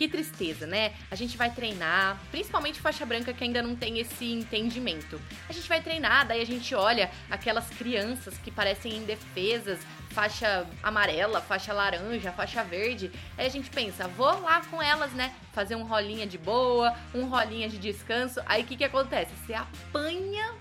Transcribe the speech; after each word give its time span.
que 0.00 0.08
tristeza, 0.08 0.66
né? 0.66 0.94
A 1.10 1.14
gente 1.14 1.36
vai 1.36 1.50
treinar, 1.50 2.18
principalmente 2.30 2.80
faixa 2.80 3.04
branca 3.04 3.34
que 3.34 3.44
ainda 3.44 3.60
não 3.60 3.76
tem 3.76 3.98
esse 3.98 4.32
entendimento. 4.32 5.20
A 5.46 5.52
gente 5.52 5.68
vai 5.68 5.82
treinar, 5.82 6.26
daí 6.26 6.40
a 6.40 6.46
gente 6.46 6.74
olha 6.74 7.10
aquelas 7.30 7.68
crianças 7.68 8.38
que 8.38 8.50
parecem 8.50 8.96
indefesas, 8.96 9.78
faixa 10.08 10.66
amarela, 10.82 11.42
faixa 11.42 11.74
laranja, 11.74 12.32
faixa 12.32 12.64
verde. 12.64 13.12
Aí 13.36 13.44
a 13.44 13.50
gente 13.50 13.68
pensa, 13.68 14.08
vou 14.08 14.40
lá 14.40 14.64
com 14.70 14.80
elas, 14.82 15.12
né? 15.12 15.34
Fazer 15.52 15.76
um 15.76 15.84
rolinha 15.84 16.26
de 16.26 16.38
boa, 16.38 16.96
um 17.14 17.26
rolinha 17.26 17.68
de 17.68 17.76
descanso. 17.76 18.40
Aí 18.46 18.62
o 18.62 18.66
que 18.66 18.78
que 18.78 18.84
acontece? 18.84 19.30
Você 19.44 19.52
apanha 19.52 20.54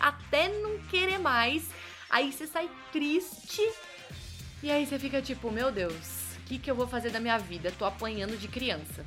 até 0.00 0.48
não 0.48 0.78
querer 0.88 1.18
mais. 1.18 1.68
Aí 2.08 2.32
você 2.32 2.46
sai 2.46 2.70
triste. 2.90 3.60
E 4.62 4.70
aí 4.70 4.86
você 4.86 4.98
fica 4.98 5.20
tipo, 5.20 5.50
meu 5.50 5.70
Deus, 5.70 6.25
que, 6.46 6.58
que 6.58 6.70
eu 6.70 6.74
vou 6.74 6.86
fazer 6.86 7.10
da 7.10 7.20
minha 7.20 7.36
vida? 7.36 7.72
Tô 7.76 7.84
apanhando 7.84 8.38
de 8.38 8.48
criança. 8.48 9.04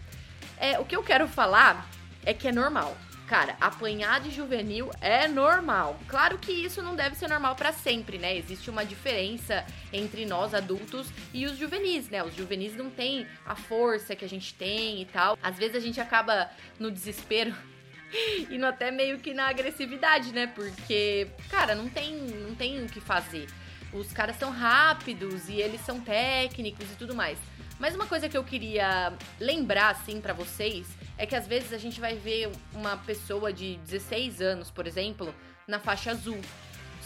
É, 0.57 0.77
o 0.77 0.85
que 0.85 0.95
eu 0.95 1.01
quero 1.01 1.27
falar 1.27 1.89
é 2.25 2.33
que 2.33 2.47
é 2.47 2.51
normal. 2.51 2.95
Cara, 3.27 3.55
apanhar 3.61 4.19
de 4.19 4.31
juvenil 4.31 4.91
é 4.99 5.27
normal. 5.27 5.99
Claro 6.07 6.37
que 6.37 6.51
isso 6.51 6.81
não 6.81 6.95
deve 6.95 7.15
ser 7.15 7.29
normal 7.29 7.55
para 7.55 7.71
sempre, 7.71 8.17
né? 8.17 8.35
Existe 8.35 8.69
uma 8.69 8.83
diferença 8.83 9.65
entre 9.93 10.25
nós 10.25 10.53
adultos 10.53 11.07
e 11.33 11.45
os 11.45 11.55
juvenis, 11.55 12.09
né? 12.09 12.23
Os 12.23 12.35
juvenis 12.35 12.75
não 12.75 12.89
têm 12.89 13.25
a 13.45 13.55
força 13.55 14.15
que 14.15 14.25
a 14.25 14.29
gente 14.29 14.53
tem 14.55 15.01
e 15.01 15.05
tal. 15.05 15.37
Às 15.41 15.57
vezes 15.57 15.75
a 15.75 15.79
gente 15.79 16.01
acaba 16.01 16.49
no 16.79 16.91
desespero 16.91 17.53
indo 18.49 18.65
até 18.65 18.89
meio 18.89 19.19
que 19.19 19.33
na 19.33 19.47
agressividade, 19.47 20.33
né? 20.33 20.47
Porque, 20.47 21.27
cara, 21.49 21.75
não 21.75 21.87
tem, 21.87 22.15
não 22.15 22.55
tem 22.55 22.83
o 22.83 22.87
que 22.87 22.99
fazer. 22.99 23.47
Os 23.93 24.11
caras 24.13 24.37
são 24.37 24.51
rápidos 24.51 25.49
e 25.49 25.59
eles 25.59 25.81
são 25.81 25.99
técnicos 25.99 26.85
e 26.91 26.95
tudo 26.95 27.15
mais. 27.15 27.37
Mas 27.79 27.95
uma 27.95 28.05
coisa 28.05 28.27
que 28.27 28.37
eu 28.37 28.43
queria 28.43 29.13
lembrar, 29.39 29.91
assim, 29.91 30.19
para 30.19 30.33
vocês, 30.33 30.85
é 31.17 31.25
que 31.25 31.35
às 31.35 31.47
vezes 31.47 31.71
a 31.71 31.77
gente 31.77 31.99
vai 31.99 32.15
ver 32.15 32.51
uma 32.73 32.97
pessoa 32.97 33.53
de 33.53 33.77
16 33.85 34.41
anos, 34.41 34.69
por 34.69 34.85
exemplo, 34.85 35.33
na 35.65 35.79
faixa 35.79 36.11
azul. 36.11 36.39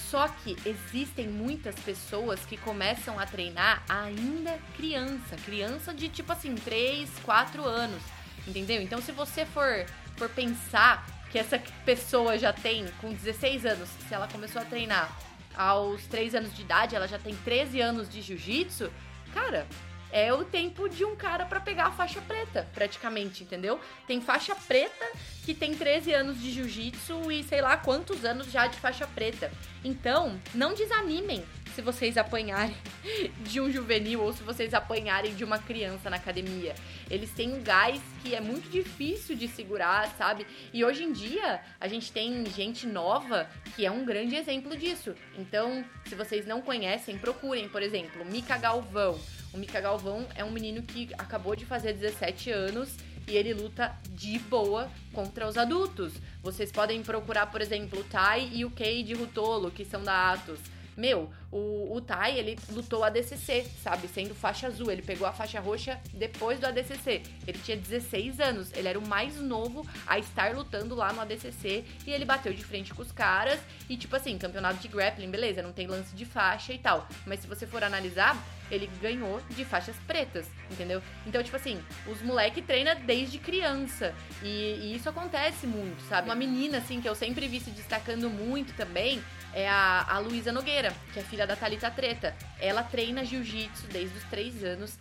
Só 0.10 0.28
que 0.28 0.58
existem 0.66 1.28
muitas 1.28 1.76
pessoas 1.76 2.46
que 2.46 2.58
começam 2.58 3.20
a 3.20 3.26
treinar 3.26 3.84
ainda 3.88 4.60
criança. 4.76 5.36
Criança 5.46 5.94
de 5.94 6.10
tipo 6.10 6.32
assim, 6.32 6.56
3, 6.56 7.10
4 7.24 7.64
anos. 7.64 8.02
Entendeu? 8.48 8.82
Então 8.82 9.02
se 9.02 9.12
você 9.12 9.46
for, 9.46 9.86
for 10.18 10.30
pensar 10.30 11.06
que 11.32 11.40
essa 11.40 11.60
pessoa 11.86 12.38
já 12.38 12.52
tem 12.54 12.86
com 13.00 13.12
16 13.12 13.66
anos, 13.66 13.90
se 14.08 14.14
ela 14.14 14.28
começou 14.28 14.62
a 14.62 14.66
treinar 14.66 15.12
aos 15.56 16.06
3 16.08 16.36
anos 16.36 16.56
de 16.56 16.62
idade, 16.62 16.96
ela 16.96 17.08
já 17.08 17.20
tem 17.20 17.36
13 17.36 17.82
anos 17.82 18.10
de 18.10 18.22
jiu-jitsu, 18.22 18.92
cara, 19.34 19.68
é 20.12 20.32
o 20.32 20.46
tempo 20.46 20.88
de 20.88 21.04
um 21.04 21.16
cara 21.16 21.44
para 21.44 21.60
pegar 21.60 21.88
a 21.88 21.92
faixa 21.92 22.22
preta, 22.22 22.68
praticamente, 22.72 23.44
entendeu? 23.44 23.80
Tem 24.06 24.22
faixa 24.22 24.56
preta 24.56 25.06
que 25.44 25.56
tem 25.56 25.74
13 25.74 26.14
anos 26.14 26.40
de 26.40 26.52
jiu-jitsu 26.52 27.32
e 27.32 27.44
sei 27.44 27.62
lá 27.62 27.76
quantos 27.78 28.24
anos 28.24 28.52
já 28.52 28.68
de 28.68 28.78
faixa 28.78 29.08
preta. 29.08 29.52
Então, 29.84 30.40
não 30.54 30.76
desanimem 30.76 31.44
se 31.74 31.82
vocês 31.82 32.18
apanharem 32.18 32.76
de 33.42 33.60
um 33.60 33.72
juvenil 33.72 34.22
ou 34.22 34.32
se 34.32 34.44
vocês 34.44 34.74
apanharem 34.74 35.36
de 35.36 35.44
uma 35.44 35.58
criança 35.58 36.10
na 36.10 36.18
academia. 36.18 36.76
Eles 37.10 37.32
têm 37.32 37.54
um 37.54 37.62
gás 37.62 38.00
que 38.22 38.36
é 38.36 38.42
muito 38.42 38.70
difícil 38.70 39.36
de 39.36 39.48
segurar, 39.48 40.14
sabe? 40.18 40.46
E 40.72 40.84
hoje 40.84 41.04
em 41.04 41.12
dia 41.12 41.62
a 41.80 41.88
gente 41.88 42.12
tem 42.12 42.46
gente 42.46 42.86
nova 42.86 43.50
que 43.76 43.86
é 43.86 43.92
um 43.92 44.06
grande 44.06 44.36
exemplo 44.36 44.78
disso. 44.78 45.16
Então, 45.38 45.84
se 46.06 46.16
vocês 46.16 46.46
não 46.46 46.62
conhecem, 46.62 47.18
procurem, 47.18 47.68
por 47.68 47.82
exemplo, 47.82 48.24
Mika 48.26 48.58
Galvão. 48.58 49.20
O 49.54 49.58
Mika 49.58 49.80
Galvão 49.82 50.28
é 50.36 50.44
um 50.44 50.52
menino 50.52 50.82
que 50.82 51.10
acabou 51.18 51.56
de 51.56 51.66
fazer 51.66 51.94
17 51.94 52.52
anos 52.52 52.96
e 53.28 53.36
ele 53.36 53.54
luta 53.54 53.96
de 54.10 54.38
boa 54.40 54.92
contra 55.14 55.48
os 55.48 55.58
adultos. 55.58 56.14
Vocês 56.42 56.72
podem 56.72 57.02
procurar, 57.04 57.48
por 57.48 57.62
exemplo, 57.62 58.00
o 58.00 58.04
Tai 58.04 58.50
e 58.52 58.66
o 58.66 58.72
Kei 58.72 59.04
de 59.04 59.14
Rutolo, 59.14 59.72
que 59.72 59.86
são 59.86 60.04
da 60.04 60.34
Atos. 60.34 60.60
Meu, 60.96 61.32
o, 61.54 61.96
o 61.96 62.02
Tai, 62.02 62.36
ele 62.38 62.58
lutou 62.72 63.04
ADCC, 63.04 63.68
sabe? 63.84 64.08
Sendo 64.08 64.34
faixa 64.34 64.68
azul. 64.68 64.92
Ele 64.92 65.04
pegou 65.04 65.28
a 65.28 65.32
faixa 65.32 65.60
roxa 65.60 66.00
depois 66.12 66.60
do 66.60 66.66
ADCC. 66.66 67.22
Ele 67.48 67.60
tinha 67.60 67.78
16 67.78 68.40
anos. 68.40 68.74
Ele 68.74 68.88
era 68.88 68.98
o 68.98 69.08
mais 69.08 69.38
novo 69.38 69.88
a 70.08 70.18
estar 70.18 70.56
lutando 70.56 70.96
lá 70.96 71.14
no 71.14 71.22
ADCC. 71.22 71.86
E 72.08 72.12
ele 72.12 72.26
bateu 72.26 72.52
de 72.54 72.64
frente 72.64 72.94
com 72.94 73.04
os 73.04 73.12
caras. 73.12 73.60
E, 73.88 73.96
tipo 73.96 74.16
assim, 74.16 74.38
campeonato 74.38 74.80
de 74.80 74.88
grappling, 74.88 75.30
beleza, 75.30 75.62
não 75.62 75.72
tem 75.72 75.86
lance 75.86 76.16
de 76.16 76.26
faixa 76.26 76.74
e 76.74 76.80
tal. 76.80 77.08
Mas 77.26 77.42
se 77.42 77.48
você 77.48 77.68
for 77.68 77.84
analisar, 77.84 78.36
ele 78.72 78.90
ganhou 79.00 79.40
de 79.52 79.64
faixas 79.64 79.96
pretas, 80.08 80.48
entendeu? 80.72 81.02
Então, 81.28 81.44
tipo 81.44 81.56
assim, 81.56 81.80
os 82.08 82.22
moleque 82.22 82.62
treina 82.62 82.96
desde 82.96 83.38
criança. 83.38 84.16
E, 84.42 84.48
e, 84.82 84.96
isso 84.96 85.08
acontece 85.08 85.68
muito, 85.68 86.02
sabe? 86.10 86.28
Uma 86.28 86.36
menina, 86.36 86.80
assim, 86.80 87.00
que 87.00 87.08
eu 87.08 87.14
sempre 87.14 87.48
vi 87.48 87.60
se 87.60 87.70
destacando 87.70 88.30
muito 88.30 88.74
também 88.74 89.22
é 89.54 89.70
a, 89.70 90.06
a 90.10 90.18
Luísa 90.18 90.52
Nogueira, 90.52 90.92
que 91.14 91.20
é 91.20 91.24
filha 91.24 91.43
da 91.46 91.56
Thalita 91.56 91.90
Treta. 91.92 92.36
Ela 92.60 92.84
treina 92.84 93.24
jiu-jitsu 93.24 93.88
desde 93.88 94.18
os 94.18 94.24
3 94.26 94.64
anos. 94.64 94.98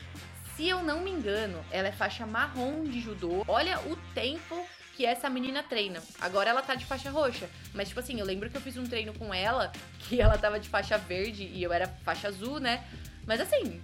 Se 0.56 0.68
eu 0.68 0.82
não 0.82 1.00
me 1.00 1.10
engano, 1.10 1.64
ela 1.70 1.88
é 1.88 1.92
faixa 1.92 2.26
marrom 2.26 2.84
de 2.84 3.00
judô. 3.00 3.44
Olha 3.48 3.80
o 3.80 3.96
tempo 4.14 4.66
que 4.96 5.06
essa 5.06 5.28
menina 5.30 5.62
treina. 5.62 6.02
Agora 6.20 6.50
ela 6.50 6.62
tá 6.62 6.74
de 6.74 6.84
faixa 6.84 7.10
roxa. 7.10 7.48
Mas, 7.72 7.88
tipo 7.88 8.00
assim, 8.00 8.20
eu 8.20 8.26
lembro 8.26 8.50
que 8.50 8.56
eu 8.56 8.60
fiz 8.60 8.76
um 8.76 8.84
treino 8.84 9.12
com 9.14 9.32
ela, 9.32 9.72
que 10.08 10.20
ela 10.20 10.36
tava 10.36 10.60
de 10.60 10.68
faixa 10.68 10.98
verde 10.98 11.44
e 11.44 11.62
eu 11.62 11.72
era 11.72 11.88
faixa 12.04 12.28
azul, 12.28 12.60
né? 12.60 12.84
Mas 13.26 13.40
assim, 13.40 13.80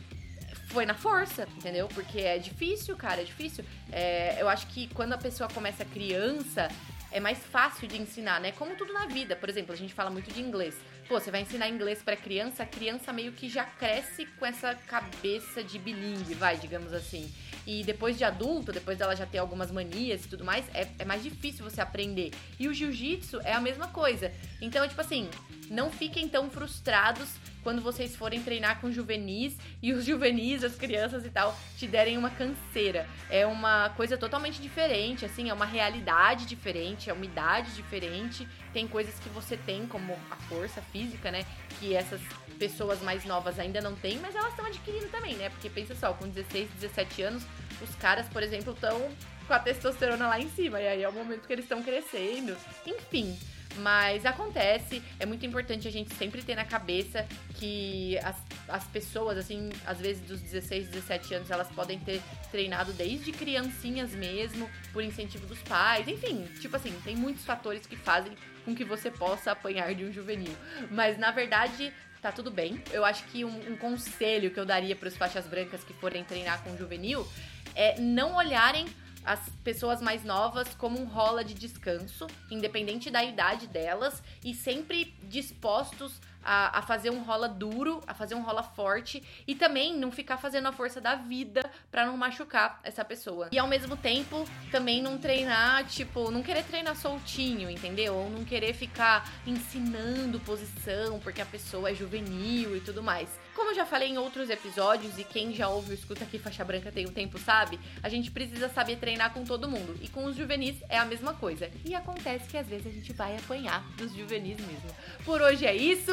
foi 0.69 0.84
na 0.84 0.94
força, 0.94 1.48
entendeu? 1.56 1.88
Porque 1.88 2.20
é 2.20 2.38
difícil, 2.38 2.96
cara, 2.96 3.22
é 3.22 3.25
difícil. 3.25 3.64
É, 3.90 4.36
eu 4.40 4.48
acho 4.48 4.66
que 4.69 4.88
quando 4.88 5.14
a 5.14 5.19
pessoa 5.19 5.48
começa 5.48 5.84
criança, 5.84 6.69
é 7.10 7.19
mais 7.19 7.38
fácil 7.38 7.88
de 7.88 8.00
ensinar, 8.00 8.40
né? 8.40 8.52
Como 8.52 8.76
tudo 8.76 8.92
na 8.92 9.06
vida. 9.06 9.34
Por 9.34 9.48
exemplo, 9.48 9.72
a 9.72 9.76
gente 9.76 9.94
fala 9.94 10.10
muito 10.10 10.32
de 10.32 10.40
inglês. 10.40 10.75
Pô, 11.08 11.19
você 11.19 11.30
vai 11.30 11.41
ensinar 11.41 11.70
inglês 11.70 12.02
para 12.02 12.14
criança, 12.14 12.64
a 12.64 12.66
criança 12.66 13.14
meio 13.14 13.32
que 13.32 13.48
já 13.48 13.64
cresce 13.64 14.26
com 14.38 14.44
essa 14.44 14.74
cabeça 14.74 15.64
de 15.64 15.78
bilingue, 15.78 16.34
vai, 16.34 16.58
digamos 16.58 16.92
assim. 16.92 17.32
E 17.66 17.82
depois 17.82 18.19
de 18.19 18.24
adulto, 18.24 18.72
depois 18.72 18.98
dela 18.98 19.16
já 19.16 19.24
ter 19.24 19.38
algumas 19.38 19.70
manias 19.70 20.26
e 20.26 20.28
tudo 20.28 20.44
mais, 20.44 20.66
é, 20.74 20.86
é 20.98 21.06
mais 21.06 21.22
difícil 21.22 21.64
você 21.64 21.80
aprender. 21.80 22.30
E 22.58 22.69
o 22.69 22.74
jiu-jitsu 22.74 23.41
é 23.41 23.54
a 23.54 23.60
mesma 23.60 23.88
coisa. 23.88 24.30
Então, 24.60 24.84
é 24.84 24.88
tipo 24.88 25.00
assim, 25.00 25.30
não 25.70 25.91
fiquem 25.91 26.28
tão 26.28 26.50
frustrados 26.50 27.30
quando 27.68 27.82
vocês 27.82 28.16
forem 28.16 28.42
treinar 28.42 28.80
com 28.80 28.90
juvenis 28.90 29.54
e 29.82 29.92
os 29.92 30.02
juvenis, 30.02 30.64
as 30.64 30.74
crianças 30.74 31.26
e 31.26 31.28
tal, 31.28 31.54
te 31.76 31.86
derem 31.86 32.16
uma 32.16 32.30
canseira. 32.30 33.06
É 33.28 33.46
uma 33.46 33.90
coisa 33.90 34.16
totalmente 34.16 34.58
diferente, 34.58 35.26
assim, 35.26 35.50
é 35.50 35.52
uma 35.52 35.66
realidade 35.66 36.46
diferente, 36.46 37.10
é 37.10 37.12
uma 37.12 37.26
idade 37.26 37.74
diferente. 37.74 38.48
Tem 38.72 38.88
coisas 38.88 39.18
que 39.18 39.28
você 39.28 39.54
tem, 39.54 39.86
como 39.86 40.16
a 40.30 40.36
força 40.48 40.80
física, 40.80 41.30
né? 41.30 41.44
Que 41.78 41.94
essas 41.94 42.22
pessoas 42.58 43.02
mais 43.02 43.26
novas 43.26 43.58
ainda 43.58 43.82
não 43.82 43.94
têm, 43.94 44.16
mas 44.16 44.34
elas 44.34 44.48
estão 44.48 44.64
adquirindo 44.64 45.08
também, 45.08 45.34
né? 45.34 45.50
Porque 45.50 45.68
pensa 45.68 45.94
só, 45.94 46.14
com 46.14 46.26
16, 46.26 46.70
17 46.70 47.20
anos, 47.20 47.42
os 47.82 47.94
caras, 47.96 48.26
por 48.30 48.42
exemplo, 48.42 48.72
estão 48.72 49.10
com 49.46 49.52
a 49.52 49.58
testosterona 49.58 50.26
lá 50.26 50.40
em 50.40 50.48
cima, 50.48 50.80
e 50.80 50.88
aí 50.88 51.02
é 51.02 51.08
o 51.08 51.12
momento 51.12 51.46
que 51.46 51.52
eles 51.52 51.66
estão 51.66 51.82
crescendo. 51.82 52.56
Enfim, 52.87 53.38
mas 53.76 54.26
acontece, 54.26 55.03
é 55.19 55.26
muito 55.26 55.44
importante 55.47 55.87
a 55.87 55.91
gente 55.91 56.15
sempre 56.15 56.43
ter 56.43 56.55
na 56.55 56.65
cabeça 56.65 57.26
que 57.55 58.19
as, 58.19 58.37
as 58.69 58.85
pessoas, 58.85 59.38
assim, 59.38 59.70
às 59.87 59.99
vezes 59.99 60.23
dos 60.23 60.41
16, 60.41 60.88
17 60.88 61.35
anos, 61.35 61.50
elas 61.50 61.69
podem 61.69 61.99
ter 61.99 62.20
treinado 62.50 62.93
desde 62.93 63.32
criancinhas 63.32 64.12
mesmo, 64.12 64.69
por 64.93 65.03
incentivo 65.03 65.47
dos 65.47 65.61
pais, 65.62 66.09
enfim, 66.09 66.47
tipo 66.61 66.75
assim, 66.76 66.93
tem 67.05 67.17
muitos 67.17 67.44
fatores 67.44 67.87
que 67.87 67.97
fazem 67.97 68.32
com 68.65 68.75
que 68.75 68.85
você 68.85 69.11
possa 69.11 69.53
apanhar 69.53 69.94
de 69.94 70.05
um 70.05 70.12
juvenil. 70.12 70.55
Mas 70.91 71.19
na 71.19 71.31
verdade, 71.31 71.93
tá 72.20 72.32
tudo 72.32 72.50
bem. 72.50 72.82
Eu 72.91 73.05
acho 73.05 73.25
que 73.25 73.44
um, 73.44 73.73
um 73.73 73.76
conselho 73.76 74.50
que 74.50 74.59
eu 74.59 74.67
daria 74.67 74.97
para 74.97 75.09
os 75.09 75.17
faixas 75.17 75.47
brancas 75.47 75.85
que 75.85 75.93
forem 75.94 76.25
treinar 76.25 76.62
com 76.62 76.76
juvenil 76.76 77.26
é 77.75 77.99
não 78.00 78.37
olharem 78.37 78.87
as 79.25 79.41
pessoas 79.62 80.00
mais 80.00 80.25
novas 80.25 80.75
como 80.75 81.00
um 81.00 81.05
rola 81.05 81.44
de 81.44 81.55
descanso, 81.55 82.26
independente 82.50 83.11
da 83.11 83.23
idade 83.23 83.67
delas, 83.67 84.23
e 84.44 84.55
sempre 84.55 85.15
dispostos 85.23 86.20
a, 86.50 86.78
a, 86.78 86.82
fazer 86.82 87.10
um 87.10 87.22
rola 87.22 87.46
duro, 87.46 88.02
a 88.06 88.14
fazer 88.14 88.34
um 88.34 88.40
rola 88.40 88.62
forte 88.62 89.22
e 89.46 89.54
também 89.54 89.94
não 89.94 90.10
ficar 90.10 90.38
fazendo 90.38 90.66
a 90.66 90.72
força 90.72 90.98
da 90.98 91.14
vida 91.14 91.70
para 91.90 92.06
não 92.06 92.16
machucar 92.16 92.80
essa 92.82 93.04
pessoa. 93.04 93.50
E 93.52 93.58
ao 93.58 93.68
mesmo 93.68 93.98
tempo, 93.98 94.48
também 94.70 95.02
não 95.02 95.18
treinar, 95.18 95.84
tipo, 95.84 96.30
não 96.30 96.42
querer 96.42 96.64
treinar 96.64 96.96
soltinho, 96.96 97.68
entendeu? 97.68 98.14
Ou 98.14 98.30
não 98.30 98.46
querer 98.46 98.72
ficar 98.72 99.30
ensinando 99.46 100.40
posição 100.40 101.20
porque 101.20 101.42
a 101.42 101.46
pessoa 101.46 101.90
é 101.90 101.94
juvenil 101.94 102.74
e 102.74 102.80
tudo 102.80 103.02
mais. 103.02 103.28
Como 103.58 103.72
eu 103.72 103.74
já 103.74 103.84
falei 103.84 104.08
em 104.08 104.18
outros 104.18 104.50
episódios, 104.50 105.18
e 105.18 105.24
quem 105.24 105.52
já 105.52 105.68
ouve 105.68 105.90
o 105.90 105.94
Escuta 105.94 106.22
Aqui 106.22 106.38
Faixa 106.38 106.64
Branca 106.64 106.92
tem 106.92 107.06
um 107.06 107.12
tempo 107.12 107.38
sabe, 107.38 107.78
a 108.00 108.08
gente 108.08 108.30
precisa 108.30 108.68
saber 108.68 108.98
treinar 108.98 109.34
com 109.34 109.44
todo 109.44 109.68
mundo. 109.68 109.98
E 110.00 110.06
com 110.06 110.24
os 110.26 110.36
juvenis 110.36 110.76
é 110.88 110.96
a 110.96 111.04
mesma 111.04 111.34
coisa. 111.34 111.68
E 111.84 111.92
acontece 111.92 112.48
que 112.48 112.56
às 112.56 112.68
vezes 112.68 112.86
a 112.86 112.90
gente 112.90 113.12
vai 113.12 113.36
apanhar 113.36 113.84
dos 113.96 114.14
juvenis 114.14 114.60
mesmo. 114.60 114.94
Por 115.24 115.42
hoje 115.42 115.66
é 115.66 115.74
isso. 115.74 116.12